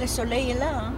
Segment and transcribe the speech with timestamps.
[0.00, 0.92] Le soleil est là, hein,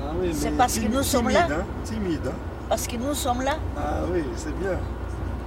[0.00, 1.56] Ah oui, C'est parce que nous sommes timide, là.
[1.56, 2.20] hein, timide.
[2.26, 2.32] hein.
[2.68, 3.56] parce que nous sommes là.
[3.76, 4.78] Ah oui, c'est bien.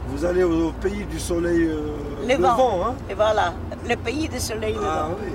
[0.08, 1.96] Vous allez au pays du soleil euh,
[2.28, 2.52] Levant.
[2.52, 3.54] levant, hein Et voilà,
[3.90, 5.32] le pays du soleil Ah oui.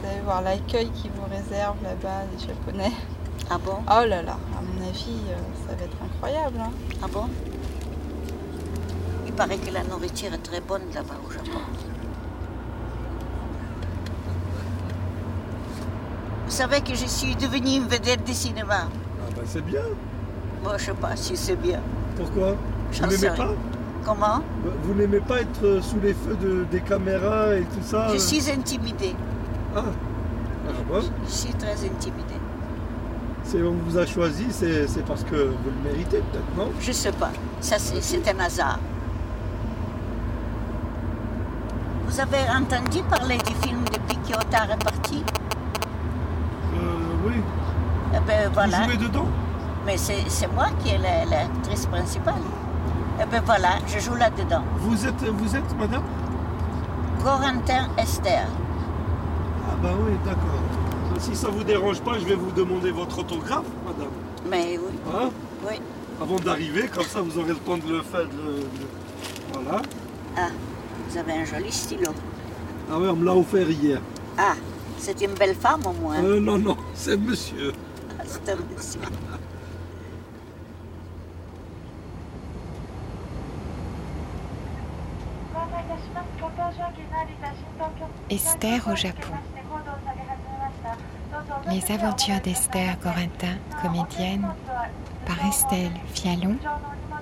[0.00, 2.92] Vous allez voir l'accueil qu'ils vous réservent là-bas, les Japonais.
[3.50, 3.76] Ah bon?
[3.88, 5.36] Oh là là, à mon avis, euh,
[5.68, 6.56] ça va être incroyable.
[6.60, 6.70] hein.
[7.02, 7.24] Ah bon?
[9.26, 11.60] Il paraît que la nourriture est très bonne là-bas au Japon.
[16.46, 18.82] Vous savez que je suis devenue une vedette du cinéma.
[18.88, 19.80] Ah bah c'est bien.
[20.62, 21.80] Moi, je sais pas si c'est bien.
[22.16, 22.54] Pourquoi?
[22.92, 23.50] Vous n'aimez pas?
[24.04, 24.40] Comment?
[24.84, 28.14] Vous n'aimez pas être euh, sous les feux de- des caméras et tout ça Je
[28.14, 28.18] euh?
[28.18, 29.14] suis intimidée.
[29.74, 31.00] Ah, ah bon?
[31.26, 32.40] Je suis très intimidée.
[33.42, 36.70] C'est on vous a choisi, c'est parce que vous le méritez peut-être, non?
[36.80, 37.30] Je sais pas.
[37.60, 38.78] Ça, c'est un hasard.
[42.06, 45.45] Vous avez entendu parler du film depuis Kyoto est parti euh,
[48.14, 48.78] Eh ben voilà.
[48.78, 49.26] Vous jouez dedans
[49.84, 52.34] Mais c'est moi qui est la- l'actrice principale.
[53.20, 54.62] Et ben voilà, je joue là-dedans.
[54.78, 56.02] Vous êtes, vous êtes madame?
[57.22, 58.46] Corentin Esther.
[59.68, 60.60] Ah bah oui, d'accord.
[61.18, 64.10] Si ça vous dérange pas, je vais vous demander votre autographe, madame.
[64.50, 65.30] Mais oui, Hein?
[65.66, 65.80] Oui.
[66.20, 68.24] Avant d'arriver, comme ça vous aurez le temps de le faire.
[68.26, 68.66] de-
[69.52, 69.82] Voilà.
[70.36, 70.48] Ah,
[71.08, 72.10] vous avez un joli stylo.
[72.90, 74.00] Ah oui, on me l'a offert hier.
[74.38, 74.52] Ah,
[74.98, 76.22] c'est une belle femme au moins.
[76.22, 77.72] Euh, non, non, c'est monsieur.
[78.18, 79.00] Ah, C'est un monsieur.
[88.30, 89.32] Esther au Japon.
[91.70, 94.46] Les aventures d'Esther Corentin, comédienne,
[95.26, 96.56] par Estelle Fialon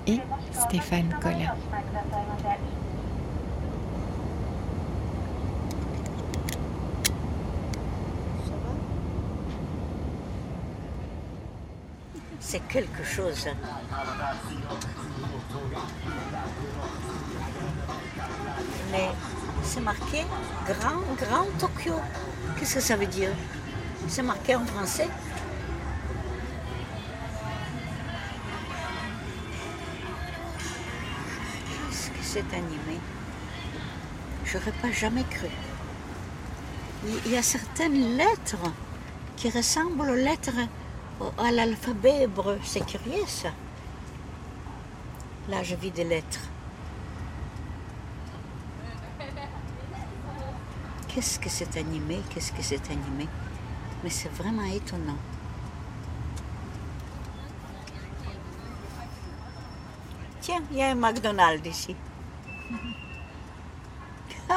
[0.06, 0.20] et
[0.52, 1.54] Stéphane Collin.
[12.54, 13.48] C'est quelque chose.
[18.92, 19.08] Mais
[19.64, 20.24] c'est marqué
[20.64, 21.94] Grand, Grand Tokyo.
[22.56, 23.30] Qu'est-ce que ça veut dire?
[24.06, 25.08] C'est marqué en français.
[31.90, 33.00] Qu'est-ce que c'est animé?
[34.44, 35.48] J'aurais pas jamais cru.
[37.26, 38.56] Il- y a certaines lettres
[39.36, 40.52] qui ressemblent aux lettres
[41.38, 42.58] à l'alphabet hébreu.
[42.62, 43.50] C'est curieux ça.
[45.48, 46.48] Là, je vis des lettres.
[51.08, 52.20] Qu'est-ce que c'est animé?
[52.30, 53.28] Qu'est-ce que c'est animé?
[54.02, 55.18] Mais c'est vraiment étonnant.
[60.40, 61.96] Tiens, il y a un McDonald's ici.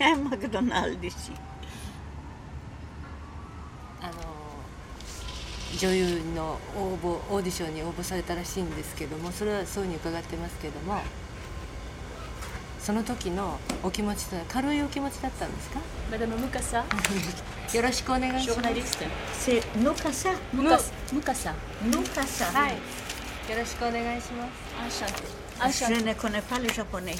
[0.00, 1.32] Il y a un McDonald's ici.
[4.00, 4.45] あの
[5.78, 11.02] 女優の応募オーディションに応募されたらしいんですけどもそれはそういうふうに伺ってますけども
[12.80, 15.80] その時のお気持ちというのは軽いお気持ちだったんですか？
[17.76, 18.58] よろしくお願いします。
[19.82, 21.52] Mukasa, Nukasa.
[22.52, 22.72] はい。
[23.50, 24.46] よろしくお願いしま
[24.88, 25.04] す。
[25.04, 25.24] enchantée.
[25.88, 27.16] Je ne connais pas le japonais.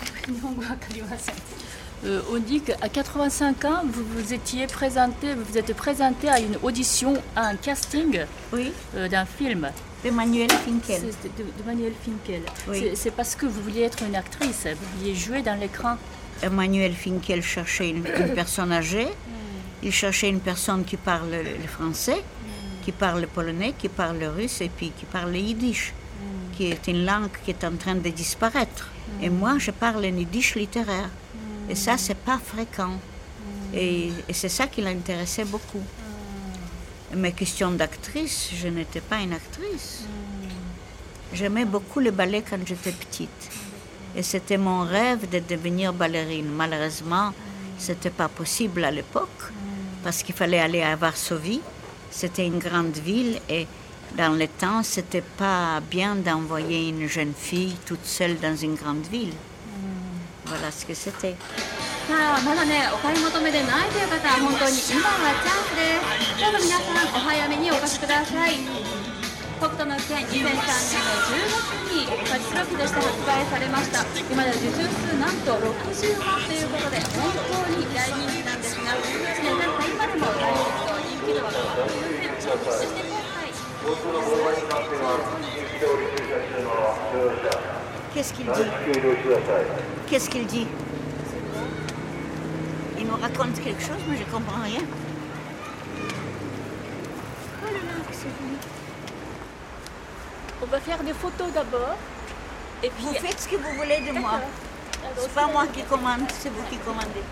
[2.04, 6.38] Euh, on dit qu'à 85 ans, vous vous étiez présenté, vous vous êtes présenté à
[6.40, 8.20] une audition, à un casting
[8.52, 9.70] Oui, euh, d'un film
[10.04, 11.00] Emmanuel Finkel.
[11.22, 12.42] C'est de, de Manuel Finkel.
[12.68, 12.80] Oui.
[12.80, 15.96] C'est- C'est parce que vous vouliez être une actrice, vous vouliez jouer dans l'écran.
[16.42, 19.08] Emmanuel Finkel cherchait une, une personne âgée.
[19.82, 22.22] Il cherchait une personne qui parle le le français,
[22.84, 25.92] qui parle le polonais, qui parle le russe et puis qui parle le yiddish,
[26.56, 28.90] qui est une langue qui est en train de disparaître.
[29.22, 31.08] Et moi, je parle un yiddish littéraire.
[31.68, 32.92] Et ça, c'est pas fréquent.
[33.74, 35.82] Et, et c'est ça qui l'intéressait beaucoup.
[37.14, 40.04] Mes questions d'actrice, je n'étais pas une actrice.
[41.32, 43.50] J'aimais beaucoup le ballet quand j'étais petite.
[44.16, 46.48] Et c'était mon rêve de devenir ballerine.
[46.48, 47.32] Malheureusement,
[47.78, 49.52] c'était pas possible à l'époque
[50.02, 51.60] parce qu'il fallait aller à Varsovie.
[52.10, 53.66] C'était une grande ville et
[54.16, 59.06] dans le temps, c'était pas bien d'envoyer une jeune fille toute seule dans une grande
[59.06, 59.34] ville.
[60.46, 61.34] Voilà ce que c'était.
[62.06, 66.38] さあまだねお買い求めでないという方は本当に今がチャンスです。
[66.38, 68.62] どうぞ皆さんお早めにお越しください。
[69.58, 70.62] 北斗の拳2003年の10
[71.50, 74.06] 月にパチスロックとして発売されました。
[74.22, 83.50] 今では受注数なんと60万ということで本当に大人気なんですが1年経った今でも大ヒット人気度は変わっていませんそして今回。
[88.16, 88.62] Qu'est-ce qu'il dit
[90.08, 90.66] Qu'est-ce qu'il dit
[92.98, 94.80] Il nous raconte quelque chose, mais je ne comprends rien.
[100.62, 101.98] On va faire des photos d'abord.
[103.00, 104.40] Vous faites ce que vous voulez de moi.
[105.18, 107.22] C'est pas moi qui commande, c'est vous qui commandez.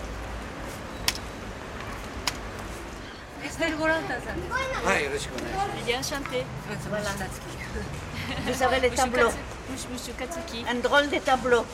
[8.46, 9.30] Vous avez les tableaux.
[9.70, 10.64] Mouche Katsuki.
[10.68, 11.64] Un drôle de tableau.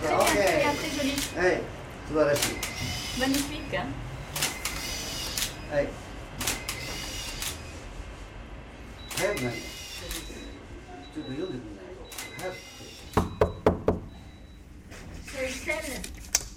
[0.00, 0.34] Très bien, okay.
[0.34, 1.14] très, très joli.
[1.36, 1.58] Hey,
[3.18, 3.74] Magnifique.
[3.74, 3.86] Hein?
[5.72, 5.88] Hey.
[9.10, 9.50] Très bien.
[11.14, 11.22] Tout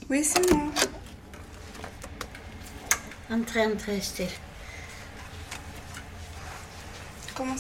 [0.10, 0.64] Oui, c'est moi.
[3.32, 4.28] Entrez, entrez, Estelle.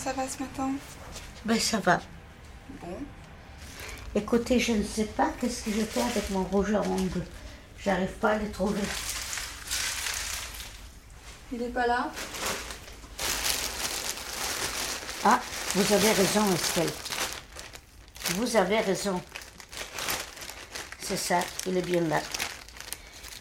[0.03, 0.71] Ça va ce matin
[1.45, 2.01] Ben ça va.
[2.81, 2.98] Bon.
[4.15, 7.24] Écoutez, je ne sais pas qu'est-ce que je fais avec mon rouge à ongles.
[7.83, 8.81] J'arrive pas à le trouver.
[11.53, 12.12] Il est pas là
[15.24, 15.39] Ah,
[15.75, 16.89] vous avez raison, Estelle.
[18.36, 19.21] Vous avez raison.
[21.00, 22.21] C'est ça, il est bien là.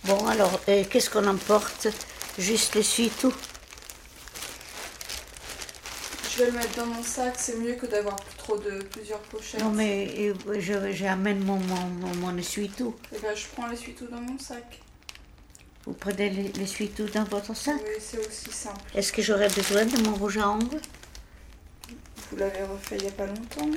[0.05, 1.89] Bon, alors, euh, qu'est-ce qu'on emporte?
[2.39, 3.35] Juste l'essuie-tout.
[6.41, 9.61] Je vais le mettre dans mon sac, c'est mieux que d'avoir trop de plusieurs pochettes.
[9.61, 12.97] Non, mais euh, j'amène mon, mon, mon, essuie-tout.
[13.15, 14.81] Eh ben, je prends l'essuie-tout dans mon sac.
[15.85, 17.77] Vous prenez l'e- l'essuie-tout dans votre sac?
[17.85, 18.81] Oui, c'est aussi simple.
[18.95, 20.81] Est-ce que j'aurais besoin de mon rouge à ongles?
[22.31, 23.69] Vous l'avez refait il y a pas longtemps.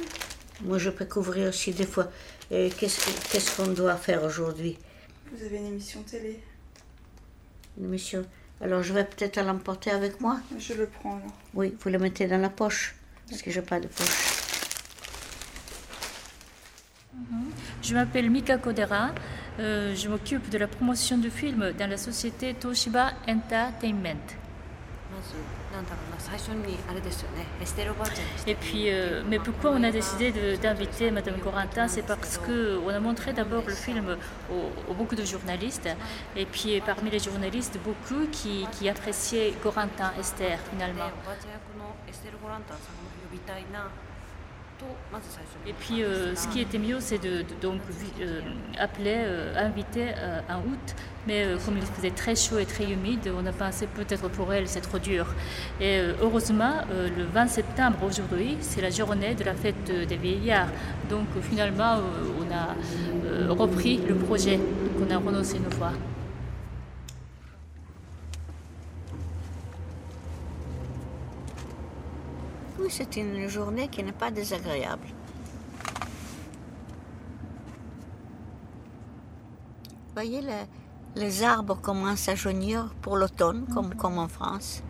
[0.62, 2.10] Moi, je peux couvrir aussi des fois.
[2.54, 4.77] Euh, Qu'est-ce que- qu'est-ce qu'on doit faire aujourd'hui?
[5.33, 6.39] Vous avez une émission télé.
[7.77, 8.25] Monsieur
[8.63, 11.33] Alors, je vais peut-être l'emporter avec moi Je le prends alors.
[11.54, 12.95] Oui, vous le mettez dans la poche.
[13.30, 14.33] Parce que j'ai pas de poche.
[17.81, 19.10] Je m'appelle Mika Kodera.
[19.60, 24.43] Euh, je m'occupe de la promotion du film dans la société Toshiba Entertainment.
[28.48, 31.88] Et puis, euh, mais pourquoi on a décidé d'inviter Madame Corentin?
[31.88, 34.18] C'est parce que on a montré d'abord le film
[34.51, 35.89] aux, aux beaucoup de journalistes,
[36.36, 41.12] et puis parmi les journalistes, beaucoup qui, qui appréciaient Corentin, Esther で finalement.
[45.68, 47.80] Et puis, euh, ce qui était mieux, c'est de, donc
[48.19, 48.41] euh,
[48.77, 50.09] appeler, euh, inviter
[50.50, 50.95] en août.
[51.25, 54.68] Mais comme il faisait très chaud et très humide, on a pensé peut-être pour elle
[54.68, 55.25] c'est trop dur.
[55.80, 60.68] Et heureusement, le 20 septembre aujourd'hui, c'est la journée de la fête des vieillards.
[61.09, 62.00] Donc finalement,
[62.41, 64.57] on a repris le projet.
[64.57, 65.94] Donc on a renoncé une fois.
[72.89, 75.07] C'est une journée qui n'est pas désagréable.
[80.07, 80.68] Vous voyez, le-
[81.21, 84.83] les arbres commencent à jaunir pour l'automne, comme, comme en France.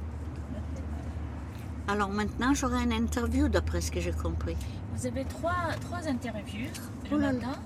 [1.87, 4.55] Alors maintenant, j'aurai une interview, d'après ce que j'ai compris.
[4.95, 6.69] Vous avez trois, trois interviews
[7.11, 7.39] Oh là là.
[7.39, 7.59] matin,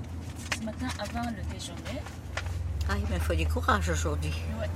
[0.59, 2.01] ce matin avant le déjeuner.
[2.89, 4.33] Ah, il me faut du courage aujourd'hui.
[4.59, 4.69] Ouais.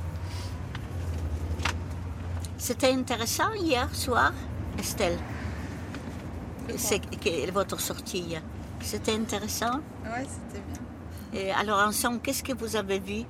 [2.57, 4.33] C'était intéressant hier soir,
[4.79, 5.17] Estelle.
[6.77, 7.01] C'est
[7.51, 8.35] votre sortie.
[8.81, 9.79] C'était intéressant.
[10.03, 11.39] Ouais, c'était bien.
[11.41, 13.23] Et alors ensemble, qu'est-ce que vous avez vu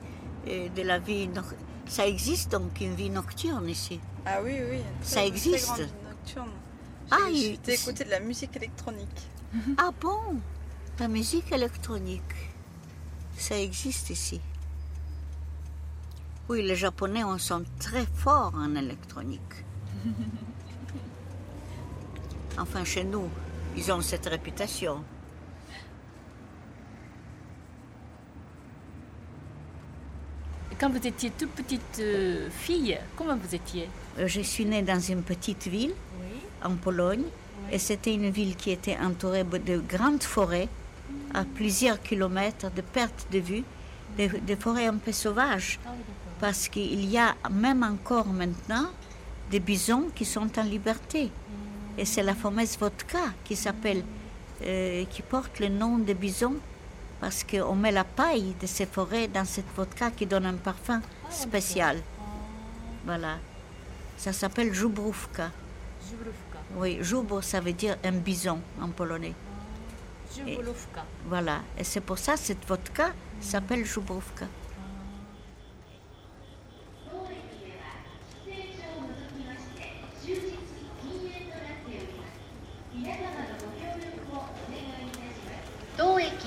[0.47, 1.55] euh, de la vie noc-
[1.87, 3.99] Ça existe donc une vie nocturne ici?
[4.25, 4.79] Ah oui, oui.
[5.01, 5.65] Ça existe.
[5.75, 6.49] Très grande vie nocturne.
[7.11, 9.27] Ah, il- écouté de la musique électronique.
[9.77, 10.39] Ah bon?
[10.99, 12.33] La musique électronique,
[13.37, 14.39] ça existe ici.
[16.47, 19.65] Oui, les Japonais on sont très forts en électronique.
[22.57, 23.29] Enfin, chez nous,
[23.75, 25.03] ils ont cette réputation.
[30.79, 33.87] Quand vous étiez toute petite euh, fille, comment vous étiez
[34.19, 36.39] Euh, Je suis née dans une petite ville Oui.
[36.63, 37.23] en Pologne
[37.71, 40.67] et c'était une ville qui était entourée de grandes forêts
[41.33, 43.63] à plusieurs kilomètres de perte de vue,
[44.17, 45.79] des, des forêts un peu sauvages.
[46.39, 48.87] Parce qu'il y a même encore maintenant
[49.51, 51.29] des bisons qui sont en liberté.
[51.97, 54.03] Et c'est la fameuse vodka qui s'appelle,
[54.63, 56.55] euh, qui porte le nom de bison
[57.19, 61.01] parce qu'on met la paille de ces forêts dans cette vodka qui donne un parfum
[61.29, 61.97] spécial.
[63.05, 63.37] Voilà.
[64.17, 65.51] Ça s'appelle Żubrówka.
[66.75, 69.33] Oui, Żubr, ça veut dire un bison en polonais.
[70.35, 71.05] Żubrówka.
[71.27, 71.61] Voilà.
[71.77, 74.45] Et c'est pour ça que cette vodka s'appelle Żubrówka.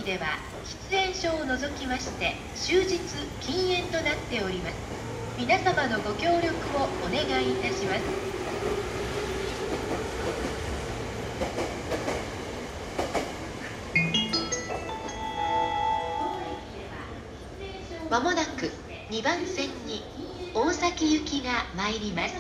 [0.05, 0.37] では
[0.91, 3.01] 喫煙所を除きまして終日
[3.41, 4.75] 禁煙となっております。
[5.39, 8.03] 皆様のご協力をお願いいたします。
[18.11, 18.71] まもなく
[19.11, 20.03] 2番線に
[20.55, 22.35] 大崎行きが参ります。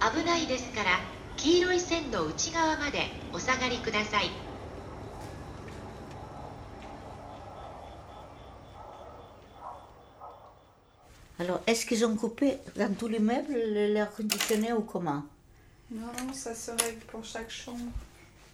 [0.00, 0.98] 危ないですから
[1.36, 4.43] 黄色い線の内側までお下がりください。
[11.38, 15.24] Alors, est-ce qu'ils ont coupé dans tous les meubles le- l'air conditionné ou comment?
[15.90, 17.90] Non, ça se règle pour chaque chambre.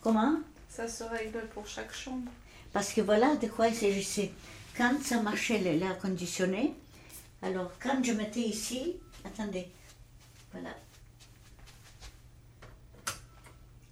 [0.02, 0.36] Comment?
[0.68, 2.30] Ça se règle pour chaque chambre.
[2.72, 4.32] Parce que voilà de quoi il s'agissait.
[4.76, 6.74] Quand ça marchait l'air conditionné,
[7.42, 9.68] alors quand je mettais ici, attendez,
[10.52, 10.70] voilà.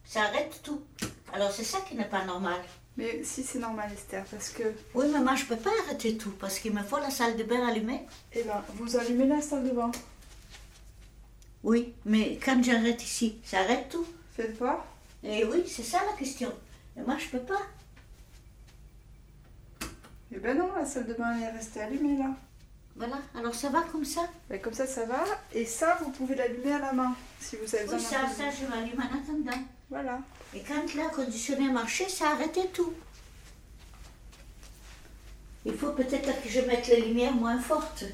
[0.06, 0.80] Ça arrête tout.
[1.32, 2.60] Alors c'est ça qui n'est pas normal.
[2.98, 4.64] Mais si c'est normal, Esther, parce que.
[4.92, 7.44] Oui, mais moi je peux pas arrêter tout parce qu'il me faut la salle de
[7.44, 8.04] bain allumée.
[8.32, 9.92] Eh ben, vous allumez la salle de bain.
[11.62, 14.04] Oui, mais quand j'arrête ici, ça arrête tout.
[14.34, 14.84] Faites voir.
[15.22, 16.52] Et oui, c'est ça la question.
[16.96, 17.62] Mais moi je peux pas.
[20.32, 22.30] Eh ben non, la salle de bain elle est restée allumée là.
[22.96, 24.22] Voilà, alors ça va comme ça?
[24.50, 25.22] Ben, comme ça, ça va.
[25.52, 28.66] Et ça, vous pouvez l'allumer à la main si vous avez besoin Oui, ça, je
[28.66, 29.64] m'allume en attendant.
[29.90, 30.20] Voilà.
[30.54, 32.92] Et quand l'air conditionné marchait, ça arrêtait tout.
[35.64, 38.04] Il faut peut-être que je mette les lumières moins fortes.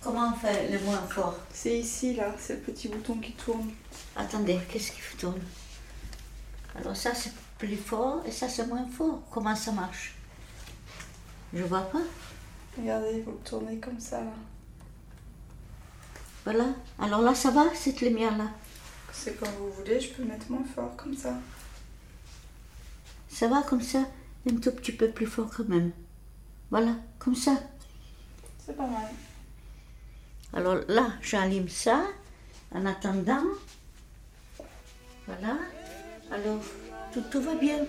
[0.00, 3.70] Comment on fait le moins fort C'est ici là, c'est le petit bouton qui tourne.
[4.16, 5.40] Attendez, qu'est-ce qui tourne?
[6.74, 9.22] Alors ça c'est plus fort et ça c'est moins fort.
[9.30, 10.14] Comment ça marche?
[11.52, 12.00] Je vois pas.
[12.78, 14.32] Regardez, vous le tournez comme ça là.
[16.44, 16.66] Voilà.
[16.98, 18.46] Alors là ça va, cette lumière-là?
[19.12, 21.34] C'est comme vous voulez, je peux mettre moins fort comme ça.
[23.28, 24.04] Ça va comme ça
[24.48, 25.92] Un tout petit peu plus fort quand même.
[26.70, 27.56] Voilà, comme ça.
[28.64, 29.10] C'est pas mal.
[30.52, 32.02] Alors là, j'allume ça
[32.72, 33.44] en attendant.
[35.26, 35.58] Voilà.
[36.30, 36.60] Alors,
[37.12, 37.86] tout, tout va bien.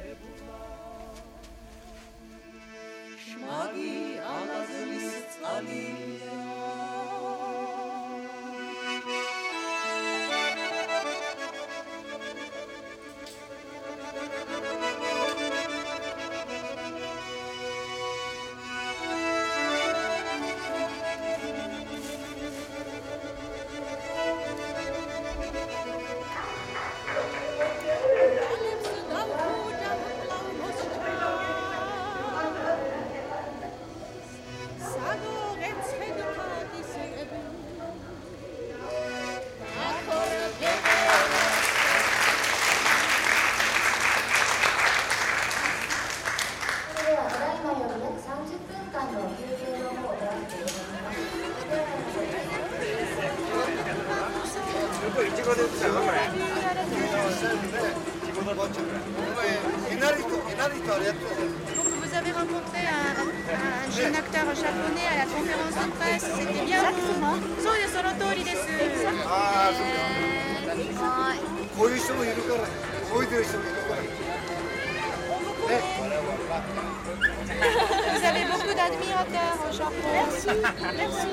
[63.91, 67.35] Jeune acteur japonais à la conférence de presse, c'était bien Exactement.
[67.61, 68.57] そうです、その通りです。
[69.27, 71.39] ああ、えーはい
[71.77, 72.61] こういう人もいるから、
[73.09, 74.01] 覚えてる人もいるから。
[78.11, 79.93] Vous avez beaucoup d'admirateurs au Japon.
[80.13, 80.47] Merci.
[80.97, 81.27] Merci.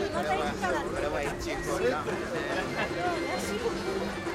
[3.29, 4.29] Merci beaucoup.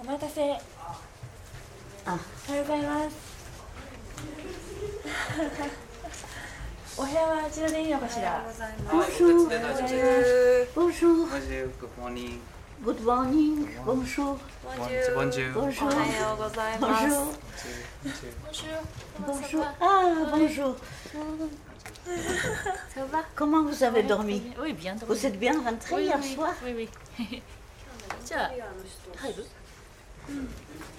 [0.00, 0.77] お待たせ。
[2.07, 3.33] あ、おはようございます。
[6.95, 8.45] お部屋はあちらでいいのかしら。
[8.89, 8.93] Bonjour.
[8.93, 9.83] おはようございます。
[10.75, 11.27] Bonjour.
[11.27, 12.39] Good morning.
[12.83, 13.67] Good morning.
[13.85, 14.37] Bonjour.
[14.63, 15.15] Bonjour.
[15.15, 15.57] Bonjour.
[15.57, 17.05] おはようございます。
[18.45, 18.81] Bonjour.
[19.25, 19.63] Bonjour.
[19.79, 20.75] Ah, bonjour.
[22.93, 25.15] Ça va Comment vous avez Oui, dormi Oui, bien dormi.
[25.15, 26.89] Vous êtes bien rentré Oui, hier oui, soir Oui, oui.
[28.25, 28.51] じゃあ、
[29.17, 29.45] 入る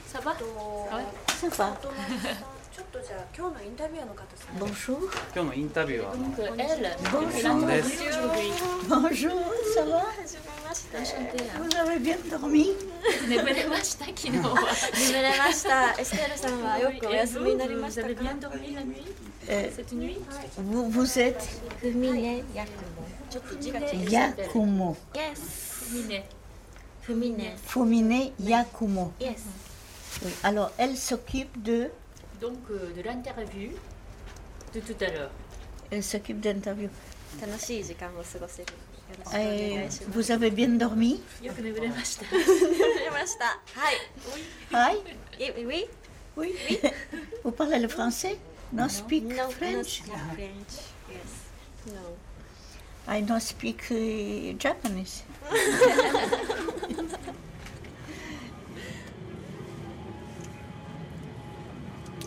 [0.08, 1.06] ça va ouais.
[1.40, 1.78] Ça va.
[4.60, 5.00] Bonjour.
[7.12, 7.40] Bonjour.
[8.88, 9.32] Bonjour,
[9.74, 10.04] ça va
[11.60, 12.72] Vous avez bien dormi
[20.58, 21.48] vous, vous êtes
[21.84, 22.66] Yakumo.
[24.10, 24.98] Yakumo.
[25.16, 26.36] Yes.
[27.66, 28.32] Fumine.
[28.40, 29.14] Yakumo.
[29.20, 29.44] Yes.
[30.24, 30.32] Oui.
[30.44, 31.90] Alors, elle s'occupe de.
[32.42, 33.72] Donc, euh, de l'interview
[34.74, 35.32] de tout à l'heure.
[35.92, 36.90] Elle s'occupe d'interview.
[39.34, 41.22] Euh, vous avez bien dormi?
[41.42, 41.52] Oui.
[45.66, 45.86] Oui.
[46.38, 46.56] Oui.
[47.44, 48.38] Vous parlez le français?
[48.72, 50.04] No speak no, French?
[50.08, 50.34] No, no ah.
[50.34, 50.74] French.
[51.10, 51.32] Yes.
[51.88, 52.18] No.
[53.08, 55.24] I don't speak uh, Japanese.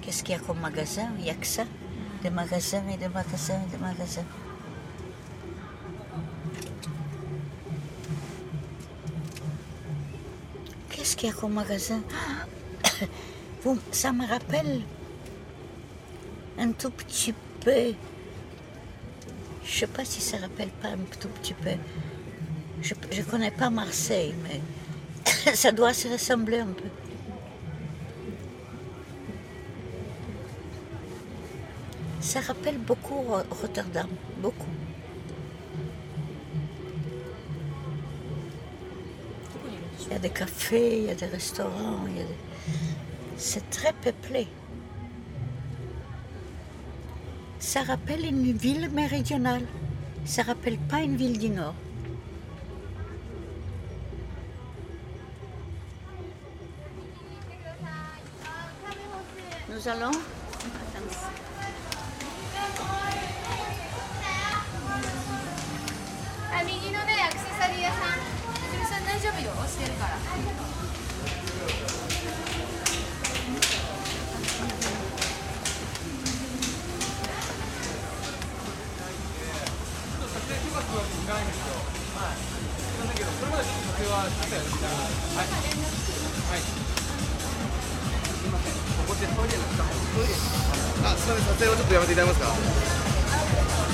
[0.03, 1.09] Qu'est-ce qu'il y a comme magasin?
[1.19, 1.65] Il n'y a que ça?
[2.23, 4.25] Des magasins et des magasins et des magasins.
[10.91, 12.03] Qu'est-ce qu'il y a comme magasin?
[13.93, 14.83] Ça me rappelle
[16.59, 17.95] un tout petit peu.
[19.65, 21.71] Je sais pas si ça rappelle pas un tout petit peu.
[22.83, 24.61] Je ne connais pas Marseille, mais
[25.55, 26.89] ça doit se ressembler un peu.
[32.33, 34.09] Ça rappelle beaucoup Ro- Rotterdam,
[34.39, 34.71] beaucoup.
[40.01, 42.07] Il y a des cafés, il y a des restaurants,
[43.37, 44.49] c'est très peuplé.
[47.59, 49.67] Ça rappelle une ville méridionale.
[50.25, 51.75] Ça rappelle pas une ville du Nord.
[59.69, 60.13] Nous allons.
[66.63, 68.23] あ右のねアクセサリー屋さん。
[68.23, 69.51] すみさん大丈夫よ。
[69.51, 70.15] 押してるから。
[91.05, 92.13] あ、すみません、撮影をちょっとやめて。
[92.13, 92.17] い。
[92.17, 92.55] ただけますか。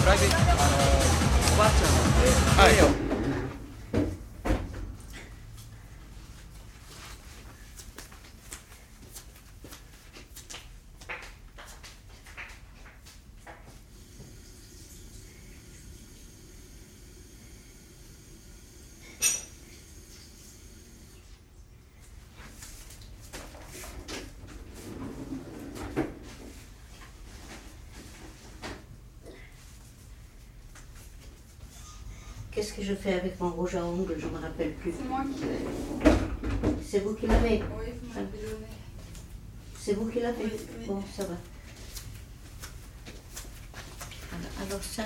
[0.02, 0.76] プライベート、あの
[1.24, 1.27] お
[1.58, 2.78] ばあちゃんなんで。
[2.78, 3.07] はい。
[32.50, 34.16] Qu'est-ce que je fais avec mon rouge à ongles?
[34.18, 34.92] Je ne me rappelle plus.
[34.92, 35.60] C'est moi qui l'ai.
[36.84, 37.62] C'est vous qui l'avez?
[37.78, 38.66] Oui, vous m'avez donné.
[39.78, 40.44] C'est vous qui l'avez?
[40.44, 40.86] Oui, oui.
[40.86, 41.36] Bon, ça va.
[44.32, 45.04] Alors, alors ça,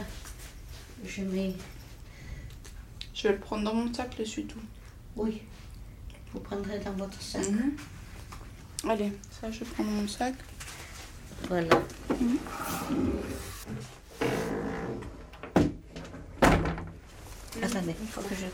[1.05, 1.55] je mets...
[3.15, 4.59] Je vais le prendre dans mon sac, le suitou.
[5.15, 5.43] Oui,
[6.33, 7.47] vous prendrez dans votre sac.
[7.49, 7.77] Mhm.
[8.89, 10.35] Allez, ça je prends dans mon sac.
[11.49, 11.69] Voilà.
[12.09, 12.39] Attendez,
[17.82, 18.46] il faut que je...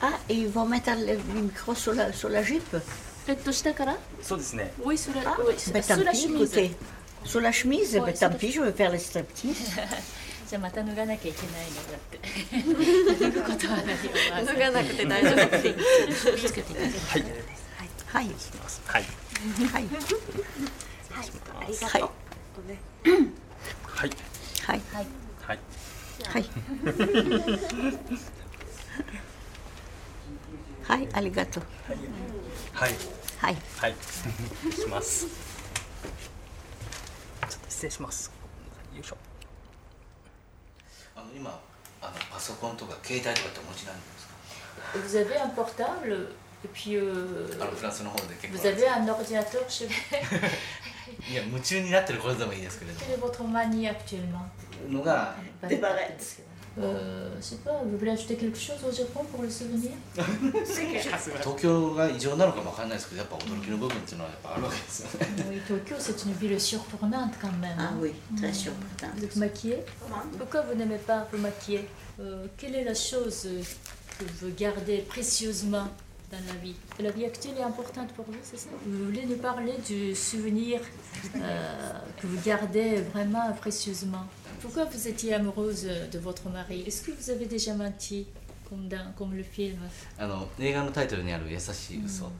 [0.00, 2.80] Ah, et ils vont mettre le le micro sur la, sur la jupe
[3.28, 6.42] えっと下からそうですね Oui, sur la, Ah, oui, ben sur tant la pis, chemise.
[6.56, 6.76] écoutez.
[7.24, 9.54] Sur la chemise, Ouais, ben sur tant la- pis, je vais faire les striptease.
[10.48, 13.24] じゃあまた脱がなきゃいけないのだって。
[13.24, 14.12] 脱ぐことはないよ。
[14.46, 15.74] 脱がなくて大丈夫って
[16.14, 17.22] つけていただいてはい
[18.12, 18.30] はい。
[18.86, 19.04] はい
[19.72, 19.80] はい。
[19.80, 21.74] ありがとうはい
[23.82, 24.10] はい
[24.62, 24.80] はい。
[25.42, 25.58] はい。
[26.28, 26.44] はい
[30.87, 31.63] はい、ありがとう。
[32.73, 32.91] はい。
[33.37, 33.55] はい。
[33.77, 33.95] はい。
[37.69, 38.31] 失礼します。
[41.15, 41.59] あの今
[42.01, 44.33] あのパソコンとか携帯とかってお持ちなんですか？
[47.59, 48.35] あのフランスの方で。
[51.29, 52.93] いや夢中になってることでもいいですけど。
[54.89, 55.35] のが。
[56.09, 56.50] ですけど。
[56.78, 59.92] Euh, je sais pas, vous voulez ajouter quelque chose au Japon pour le souvenir
[61.40, 67.74] 東京が異常なのかもわかんないですけどやっぱ驚きの部分っていうのはやっぱあるわけですよね Oui, Tokyo, c'est une ville surprenante quand même.
[67.78, 67.98] Ah hein.
[68.00, 68.54] oui, très Mm.
[68.54, 69.16] surprenante.
[69.16, 69.78] Vous êtes maquillée
[70.38, 71.88] Pourquoi vous n'aimez pas vous maquiller
[72.20, 73.62] Euh, Quelle est la chose euh,
[74.18, 75.88] que vous gardez précieusement
[76.30, 79.36] dans la vie La vie actuelle est importante pour vous, c'est ça Vous voulez nous
[79.36, 80.80] parler du souvenir
[81.36, 84.24] euh, que vous gardez vraiment précieusement
[84.60, 88.26] Pourquoi vous étiez amoureuse de votre mari Est-ce que vous avez déjà menti
[88.68, 89.78] comme, dans, comme le film
[90.18, 92.30] あの映画のタイトルにある「優しい嘘、えー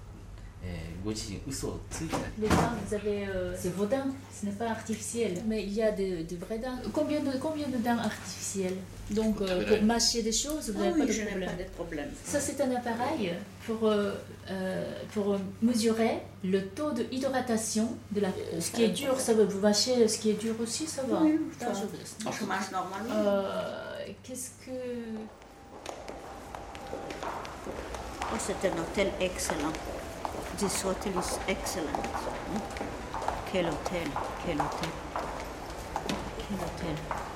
[2.40, 3.28] Les dents, vous avez.
[3.28, 4.06] euh, c'est vos dents,
[4.40, 5.42] ce n'est pas artificiel.
[5.48, 6.78] Mais il y a de, de vraies dents.
[6.94, 8.76] Combien de, combien de dents artificielles
[9.10, 11.50] Donc, euh, pour mâcher des choses, vous Ah n'avez oui, pas de problème.
[11.58, 12.10] pas de problème.
[12.24, 13.34] Ça, c'est un appareil
[13.66, 14.14] pour, euh,
[15.14, 18.30] pour mesurer le taux de hydratation de la.
[18.60, 19.44] Ce qui est dur, ça va.
[19.46, 21.22] Vous mâchez ce qui est dur aussi, ça va.
[21.24, 23.16] Oui, Ça, je- Je mange normalement.
[23.16, 24.78] Euh, qu'est-ce que.
[28.34, 29.74] Oh, c'est un hôtel excellent.
[30.62, 32.06] This hotel is excellent.
[33.52, 34.10] Quel hôtel,
[34.46, 34.92] quel hôtel.
[36.38, 37.31] Quel hôtel.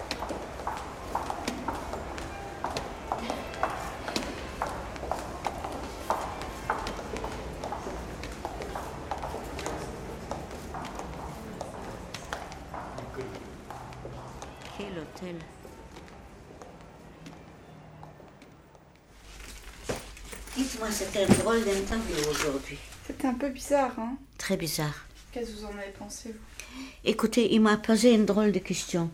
[21.15, 22.77] C'était un drôle d'interview aujourd'hui.
[23.07, 25.05] C'était un peu bizarre, hein Très bizarre.
[25.31, 26.81] Qu'est-ce que vous en avez pensé, vous?
[27.05, 29.09] Écoutez, il m'a posé une drôle de question.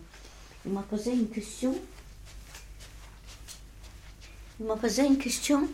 [0.66, 1.78] Il m'a posé une question.
[4.60, 5.68] Il m'a posé une question.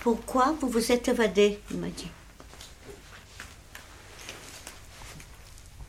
[0.00, 1.58] Pourquoi vous vous êtes évadé?
[1.70, 2.08] Il m'a dit.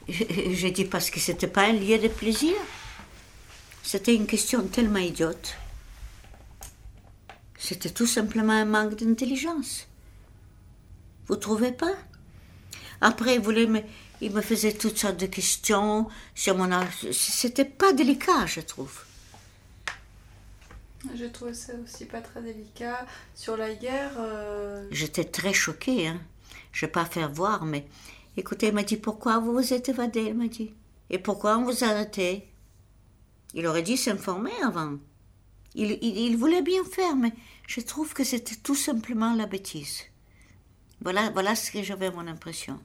[0.09, 2.55] Je- J'ai dit parce que c'était pas un lieu de plaisir.
[3.83, 5.55] C'était une question tellement idiote.
[7.61, 9.87] C'était tout simplement un manque d'intelligence.
[11.27, 11.93] Vous trouvez pas?
[13.01, 13.81] Après, il, voulait me,
[14.19, 17.11] il me faisait toutes sortes de questions sur mon âge.
[17.11, 19.03] C'était pas délicat, je trouve.
[21.13, 23.05] J'ai trouvé ça aussi pas très délicat.
[23.35, 26.07] Sur la guerre, euh, J'étais très choquée.
[26.07, 26.19] Hein.
[26.71, 27.85] Je vais pas faire voir, mais
[28.37, 30.73] écoutez, il m'a dit pourquoi vous vous êtes évadé, il m'a dit.
[31.11, 32.47] Et pourquoi on vous a arrêté
[33.53, 34.97] Il aurait dû s'informer avant.
[35.75, 37.33] Il, il, il voulait bien faire, mais
[37.67, 40.03] je trouve que c'était tout simplement la bêtise.
[41.01, 42.79] Voilà, voilà ce que j'avais mon impression.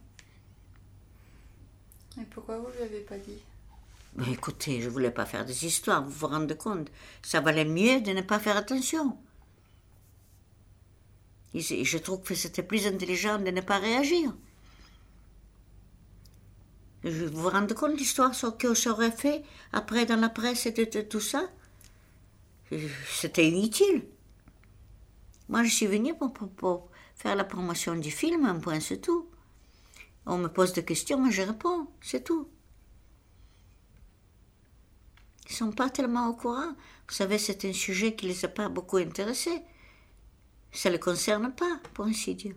[2.19, 3.39] et pourquoi vous lui avez pas dit?
[4.17, 6.91] Mais écoutez, je voulais pas faire des histoires, vous vous rendez compte?
[7.21, 9.17] Ça valait mieux de ne pas faire attention.
[11.53, 14.33] Et je trouve que c'était plus intelligent de ne pas réagir.
[17.03, 20.67] Vous vous rendez compte de l'histoire sur- que ça aurait fait après dans la presse
[20.67, 21.49] et tout ça?
[23.09, 24.05] C'était inutile.
[25.49, 29.27] Moi, je suis venue pour, pour- faire la promotion du film, un point, c'est tout.
[30.27, 32.47] On me pose des questions, moi je réponds, c'est tout.
[35.49, 36.75] Ils sont pas tellement au courant.
[37.07, 39.63] Vous savez, c'est un sujet qui les a pas beaucoup intéressés.
[40.71, 42.55] Ça ne les concerne pas, pour ainsi dire.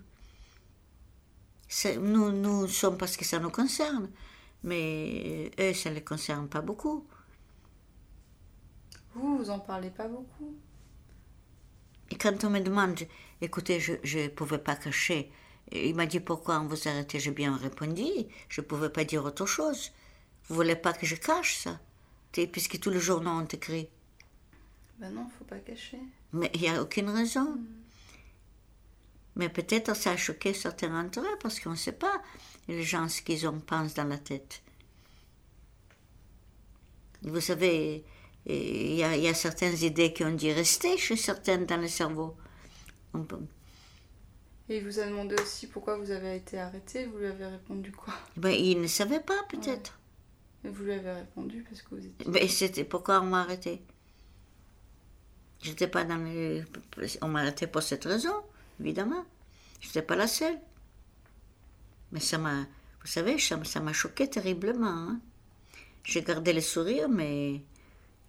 [2.01, 4.11] Nous, nous sommes parce que ça nous concerne,
[4.65, 7.07] mais eux, ça ne les concerne pas beaucoup.
[9.15, 10.55] Vous, vous en parlez pas beaucoup.
[12.11, 13.01] Et quand on me demande,
[13.41, 15.31] écoutez, je ne pouvais pas cacher.
[15.73, 18.05] Il m'a dit pourquoi on vous a arrêté, j'ai bien répondu.
[18.49, 19.93] Je ne pouvais pas dire autre chose.
[20.49, 21.81] Vous voulez pas que je cache ça?
[22.33, 23.89] Puisque tous les journaux ont écrit.
[24.99, 26.01] Ben non, faut pas cacher.
[26.33, 27.59] Mais il n'y a aucune raison.
[29.37, 32.21] Mais peut-être ça a choqué certains d'entre eux parce qu'on ne sait pas
[32.69, 34.63] les gens ce qu'ils en pensent dans la tête.
[37.23, 38.05] Vous savez,
[38.47, 41.77] il y, a, il y a certaines idées qui ont dû rester chez certaines dans
[41.77, 42.37] le cerveau.
[43.15, 43.39] On peut-
[44.69, 47.07] Et il vous a demandé aussi pourquoi vous avez été arrêté.
[47.07, 48.15] Vous lui avez répondu quoi?
[48.37, 49.99] Ben, ils ne savaient pas peut-être.
[50.65, 52.27] Et vous lui avez répondu parce que vous étiez.
[52.31, 53.83] Mais c'était pourquoi on m'a arrêté?
[55.63, 56.65] J'étais pas dans le...
[57.21, 58.33] On m'a arrêté pour cette raison,
[58.81, 59.25] évidemment.
[59.81, 60.59] J'étais pas la seule.
[62.13, 62.61] Mais ça m'a...
[63.03, 64.87] Vous savez, ça m'a- ça m'a choqué terriblement.
[64.87, 65.21] hein.
[66.05, 67.61] J'ai gardé le sourire, mais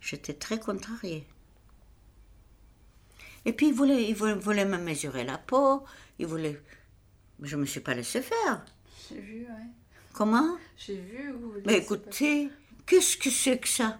[0.02, 1.26] j'étais très contrariée.
[3.46, 5.84] Et puis, il voulait, il voulait, me mesurer la peau.
[6.20, 6.62] Il voulait...
[7.42, 8.66] Je me suis pas laissé faire.
[9.10, 9.70] J'ai vu, ouais.
[10.14, 10.58] Comment?
[10.78, 11.32] J'ai vu.
[11.32, 12.50] Vous mais écoutez,
[12.86, 14.00] qu'est-ce que c'est que ça?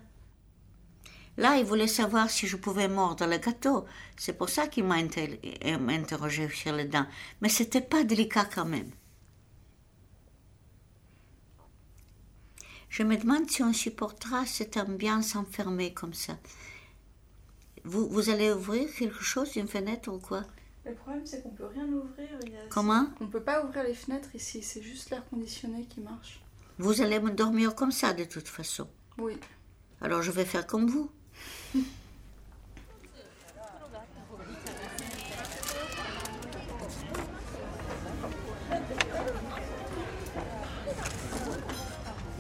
[1.38, 3.86] Là, il voulait savoir si je pouvais mordre le gâteau.
[4.16, 7.08] C'est pour ça qu'il m'a inter- euh, interrogé sur les dents.
[7.42, 8.92] Mais c'était pas délicat quand même.
[12.92, 16.38] Je me demande si on supportera cette ambiance enfermée comme ça.
[17.86, 20.44] Vous, vous allez ouvrir quelque chose, une fenêtre ou quoi?
[20.86, 22.28] Le problème, c'est qu'on peut rien ouvrir.
[22.46, 23.08] il y a- Comment?
[23.22, 24.62] On peut pas ouvrir les fenêtres ici.
[24.62, 26.42] C'est juste l'air conditionné qui marche.
[26.80, 28.90] Vous allez me dormir comme ça de toute façon?
[29.18, 29.38] Oui.
[30.02, 31.10] Alors je vais faire comme vous.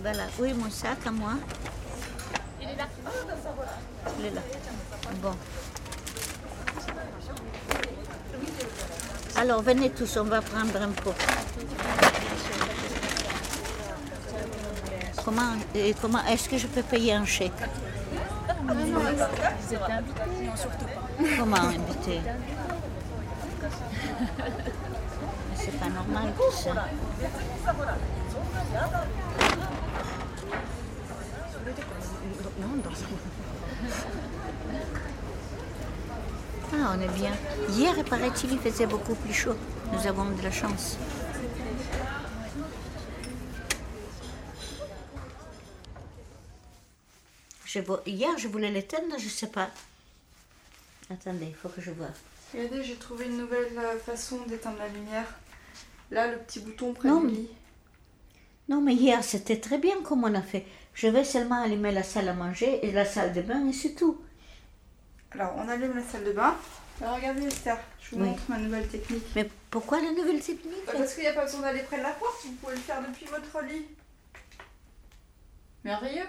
[0.02, 1.34] Voilà, oui, mon sac à moi.
[2.60, 2.88] Il est là.
[4.20, 4.42] Il est là.
[5.22, 5.36] Bon.
[9.36, 11.14] Alors, venez tous, on va prendre un pot.
[15.24, 17.52] Comment, et comment est-ce que je peux payer un chèque?
[18.64, 21.24] Vous êtes invité Non, surtout pas.
[21.38, 22.22] Comment invité
[25.56, 26.72] C'est pas normal tout ça.
[36.74, 37.32] Ah, on est bien.
[37.70, 39.56] Hier, paraît-il, il faisait beaucoup plus chaud.
[39.92, 40.98] Nous avons de la chance.
[47.66, 49.70] Je vois- Hier, je voulais l'éteindre, je ne sais pas.
[51.10, 52.10] Attendez, il faut que je vois.
[52.54, 55.26] Regardez, j'ai trouvé une nouvelle euh, façon d'éteindre la lumière.
[56.10, 57.50] Là, le petit bouton près Non, du mais- lit.
[58.72, 60.66] Non, mais hier, c'était très bien comme on a fait.
[60.94, 63.96] Je vais seulement allumer la salle à manger et la salle de bain et c'est
[63.96, 64.22] tout.
[65.32, 66.56] Alors, on allume la salle de bain.
[67.02, 68.30] Alors, regardez Esther, je vous Oui.
[68.30, 69.26] montre ma nouvelle technique.
[69.36, 70.86] Mais pourquoi la nouvelle technique?
[70.86, 72.80] Bah, Parce qu'il n'y a pas besoin d'aller près de la porte, vous pouvez le
[72.82, 73.86] faire depuis votre lit.
[75.84, 76.28] Merveilleux.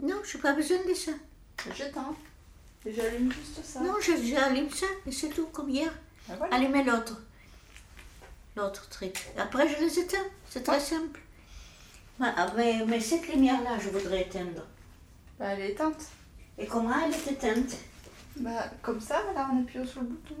[0.00, 1.12] Non, je n'ai pas besoin de ça.
[1.76, 2.16] J'éteins.
[2.86, 3.80] Et j'allume juste ça.
[3.80, 5.92] Non, j'allume ça et c'est tout, comme hier.
[6.28, 6.56] Ah, voilà.
[6.56, 7.22] Allumez l'autre.
[8.60, 9.26] L'autre truc.
[9.38, 10.26] Après, je les éteins.
[10.50, 11.18] C'est très simple.
[12.18, 14.66] Mais, mais cette lumière-là, je voudrais éteindre.
[15.38, 16.02] Bah, elle est éteinte.
[16.58, 17.72] Et comment elle est éteinte?
[18.36, 20.36] Bah, comme ça, là, en appuyant sur le bouton.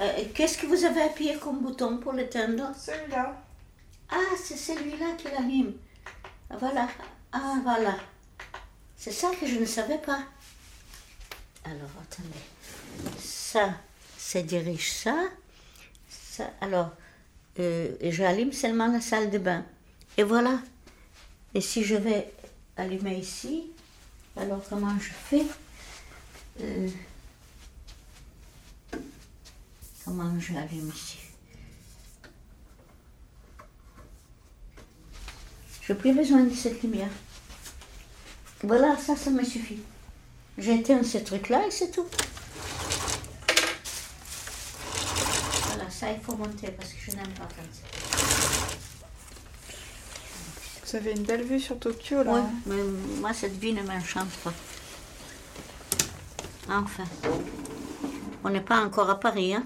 [0.00, 2.72] Euh, Qu'est-ce que vous avez appuyé comme bouton pour l'éteindre?
[2.76, 3.40] Celui-là.
[4.10, 5.74] Ah, c'est celui-là qui l'allume.
[6.50, 6.88] Ah, Voilà.
[7.30, 7.94] Ah, voilà.
[8.96, 10.22] C'est ça que je ne savais pas.
[11.64, 13.14] Alors, attendez.
[13.20, 13.70] Ça,
[14.16, 15.14] ça dirige ça.
[16.60, 16.90] Alors,
[17.58, 19.64] euh, j'allume seulement la salle de bain.
[20.16, 20.60] Et voilà.
[21.54, 22.32] Et si je vais
[22.76, 23.70] allumer ici,
[24.36, 25.44] alors comment je fais
[26.60, 26.88] Euh,
[30.04, 31.18] Comment je allume ici?
[35.82, 37.10] Je n'ai plus besoin de cette lumière.
[38.62, 39.80] Voilà, ça, ça me suffit.
[40.56, 42.06] J'éteins ce truc-là et c'est tout.
[45.66, 47.83] Voilà, ça, il faut monter parce que je n'aime pas comme ça.
[50.85, 52.33] Vous avez une belle vue sur Tokyo, là.
[52.33, 52.51] Oui, hein.
[52.65, 52.83] mais
[53.19, 54.53] moi, cette vie ne m'enchante pas.
[56.69, 57.03] Enfin,
[58.43, 59.63] on n'est pas encore à Paris, hein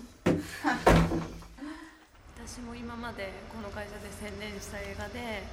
[2.36, 5.44] 私も今までこの会社で宣伝した映画で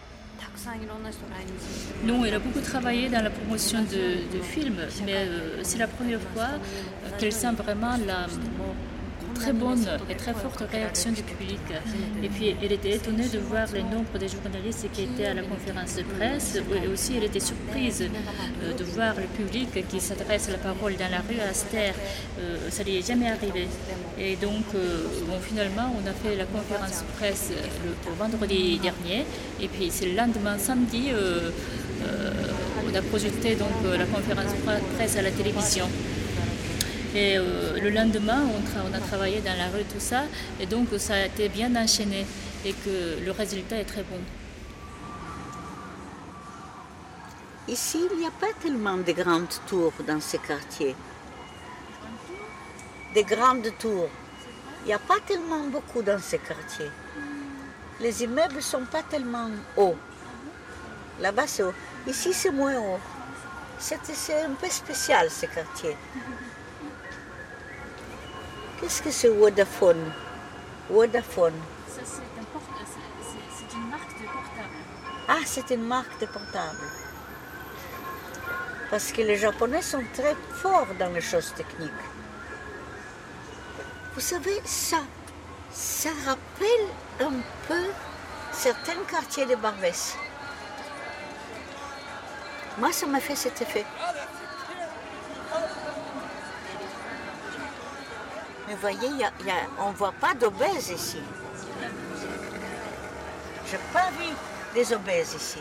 [0.41, 5.79] たくさんいろんな人来日してる Non, elle a beaucoup travaillé dans la promotion de, de films, mais euh, c'est
[5.79, 8.27] la première fois euh, qu'elle sent vraiment la
[9.40, 11.60] très bonne et très forte réaction du public.
[12.24, 15.44] Et puis elle était étonnée de voir le nombre de journalistes qui étaient à la
[15.44, 20.50] conférence de presse, et aussi elle était surprise euh, de voir le public qui s'adresse
[20.50, 21.94] la parole dans la rue à Aster.
[22.40, 23.68] Euh, ça lui est jamais arrivé.
[24.18, 25.08] Et donc, euh,
[25.42, 27.52] finalement, on a fait la conférence de presse
[27.86, 29.26] le, vendredi dernier,
[29.62, 31.12] et puis c'est le lendemain, samedi,
[32.86, 35.88] on a projeté donc la conférence de presse à la télévision.
[37.20, 40.22] Et euh, le lendemain, on, on a travaillé dans la rue, tout ça,
[40.58, 42.26] et donc ça a été bien enchaîné
[42.64, 44.22] et que le résultat est très bon.
[47.68, 50.96] Ici, il n'y a pas tellement de grandes tours dans ces quartiers.
[53.14, 54.10] Des grandes tours.
[54.84, 56.92] Il n'y a pas tellement beaucoup dans ces quartiers.
[58.00, 59.98] Les immeubles ne sont pas tellement hauts.
[61.20, 61.74] Là-bas, c'est haut.
[62.08, 63.00] Ici, c'est moins haut.
[63.78, 65.98] C'est un peu spécial, ce quartier.
[68.80, 70.12] Qu'est-ce que c'est Vodafone?
[70.90, 71.54] Vodafone.
[73.58, 74.78] c'est une marque de portable.
[75.28, 76.80] Ah, c'est une marque de portable.
[78.90, 81.92] Parce que les Japonais sont très forts dans les choses techniques.
[84.16, 85.02] Vous savez, ça,
[85.72, 86.88] ça rappelle
[87.20, 87.34] un
[87.68, 87.84] peu
[88.54, 90.16] certains quartiers de Barbès.
[92.78, 93.86] Moi, ça m'a fait cet effet.
[98.70, 101.18] Mais voyez, y a- y a- on ne voit pas d'obèses ici.
[103.66, 104.28] Je n'ai pas vu
[104.76, 105.58] des obèses ici.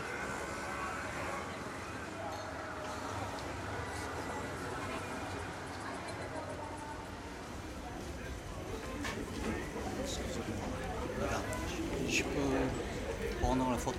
[12.07, 13.97] Je peux prendre la photo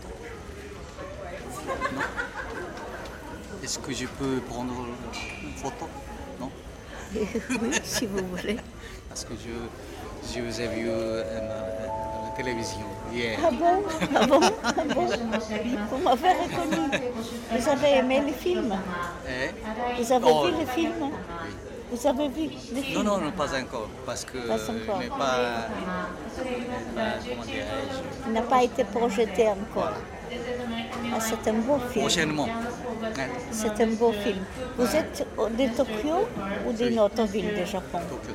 [1.95, 2.01] Non
[3.63, 4.73] Est-ce que je peux prendre
[5.43, 5.89] une photo?
[6.41, 6.51] Non
[7.15, 8.57] oui, si vous voulez.
[9.11, 13.39] Parce que je, je vous ai vu euh, à la télévision hier.
[13.45, 13.83] Ah bon?
[14.15, 14.41] Ah bon?
[14.63, 15.07] Ah bon?
[15.91, 17.03] Vous m'avez reconnu.
[17.51, 18.73] Vous avez aimé le film
[19.29, 20.93] Eh Vous avez Oh, vu le film
[21.91, 22.45] Vous avez vu
[22.75, 24.99] le film Non, non, non, pas encore, parce que Pas encore.
[25.01, 25.67] n'est pas,
[28.27, 29.93] Il n'a pas été projeté encore.
[31.13, 32.05] Ah, c'est un beau film.
[32.05, 32.47] prochainement.
[32.49, 34.39] Hein, C'est un beau film.
[34.79, 35.27] Vous êtes
[35.59, 36.29] de Tokyo
[36.69, 38.33] ou d'une autre ville du Japon Tokyo,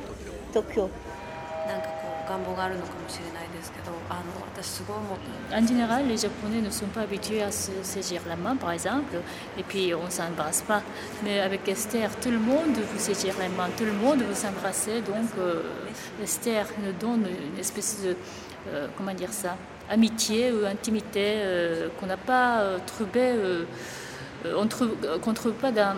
[5.52, 9.16] en général, les Japonais ne sont pas habitués à se saisir la main, par exemple,
[9.58, 10.82] et puis on ne s'embrasse pas.
[11.24, 15.00] Mais avec Esther, tout le monde vous saisir la main, tout le monde vous s'embrasser.
[15.02, 15.62] Donc euh,
[16.22, 18.16] Esther nous donne une espèce de,
[18.72, 19.56] euh, comment dire ça,
[19.88, 23.32] amitié ou intimité euh, qu'on n'a pas euh, trouvé,
[24.44, 25.96] ne trouve pas dans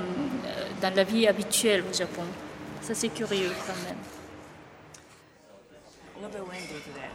[0.94, 2.22] la vie habituelle au Japon.
[2.82, 4.17] Ça c'est curieux quand même.
[6.18, 7.06] A little bit windy today.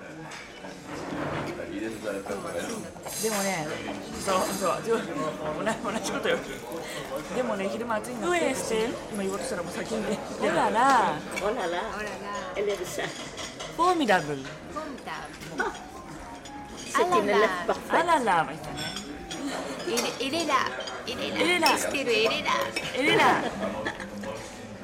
[3.22, 3.68] でもね、
[4.18, 6.38] そうそう、同じ同じことよ。
[7.36, 8.38] でもね、昼間暑いんだって。
[9.12, 10.18] 今言おうとしたらもう先にね。
[10.40, 11.18] オララ。
[11.42, 11.82] オララ。
[12.56, 13.04] Elle est de ça.
[13.76, 14.40] フォーミダブル。
[16.78, 18.00] C'est une élève parfaite.
[18.00, 18.76] あらら、まいったね。
[20.22, 20.56] エレラ
[21.08, 22.52] エレラエレラエステルエレラ
[22.96, 23.44] エレラ。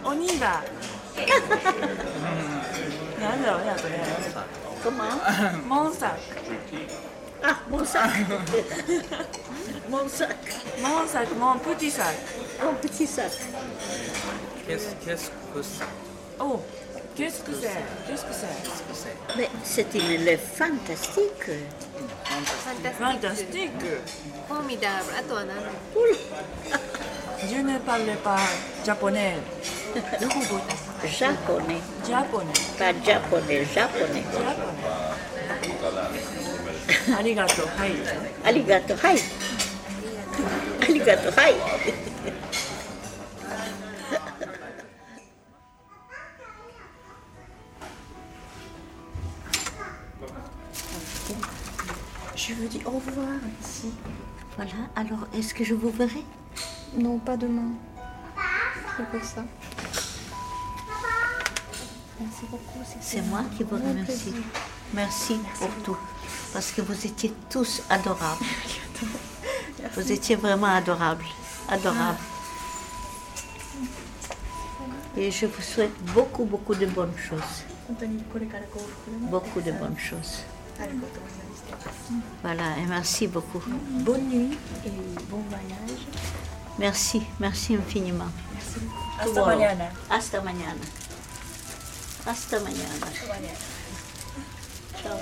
[0.04, 0.62] お兄が。
[3.21, 3.99] なんだろうね、あとね。
[4.85, 6.19] Comment モンサック。
[7.47, 8.09] Ah, mon sac.
[9.91, 10.35] mon sac.
[10.81, 12.15] Mon sac, mon petit sac.
[12.63, 13.31] Mon petit sac.
[14.67, 15.85] Qu'est-ce qu'est-ce que ça
[16.41, 16.63] Oh,
[17.15, 17.69] qu'est-ce que c'est
[18.07, 21.51] Qu'est-ce que c'est Mais c'est une élève fantastique.
[22.25, 24.01] ファンタスティック。
[24.49, 25.57] フォーミダブルあとは何
[27.47, 28.39] Je ne parle pas
[28.85, 29.37] japonais.
[30.19, 30.41] どこ
[31.08, 31.82] japonais.
[32.08, 32.54] Japonais.
[32.78, 34.24] Pas japonais, japonais.
[34.34, 35.30] Japonais.
[37.18, 37.94] Arigato, hai.
[38.46, 39.22] Arigato, hai.
[40.82, 41.56] Arigato, hai.
[52.36, 53.28] Je vous dis au revoir
[53.62, 53.92] ici.
[54.56, 56.24] Voilà, alors est-ce que je vous verrai?
[56.98, 57.72] Non, pas demain.
[58.98, 59.46] C'est pour ça.
[63.02, 64.34] C'est moi qui vous remercie.
[64.94, 65.98] Merci, Merci pour tout.
[66.54, 68.44] Parce que vous étiez tous adorables.
[69.96, 71.26] vous étiez vraiment adorables.
[71.70, 72.18] Adorables.
[72.20, 72.40] Ah.
[75.18, 77.64] Et je vous souhaite beaucoup, beaucoup de bonnes choses.
[79.30, 80.44] Beaucoup de bonnes choses.
[82.42, 83.62] Voilà, et merci beaucoup.
[83.68, 84.90] Bonne nuit et
[85.30, 86.00] bon voyage.
[86.78, 88.32] Merci, merci infiniment.
[88.54, 88.80] Merci.
[89.20, 89.90] Hasta mañana.
[90.10, 90.99] Hasta mañana.
[92.26, 93.08] Hasta mañana.
[95.02, 95.18] Ciao.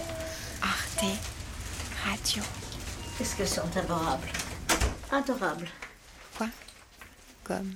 [0.61, 1.19] Arte
[2.03, 2.43] Radio.
[3.17, 4.29] Qu'est-ce qu'elles sont adorables.
[5.11, 5.69] Adorables.
[6.37, 6.51] Point
[7.43, 7.75] com.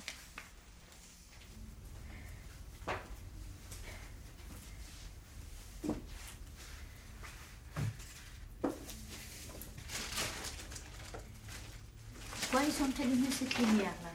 [12.41, 14.10] Pourquoi ils ont allumé cette lumière là